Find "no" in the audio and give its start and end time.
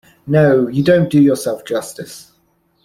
0.25-0.67